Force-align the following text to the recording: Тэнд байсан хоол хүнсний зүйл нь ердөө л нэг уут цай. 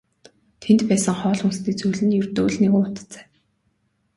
Тэнд 0.61 0.79
байсан 0.89 1.15
хоол 1.21 1.39
хүнсний 1.43 1.75
зүйл 1.79 2.01
нь 2.05 2.17
ердөө 2.21 2.45
л 2.51 2.55
нэг 2.61 2.73
уут 2.79 2.97
цай. 3.11 3.25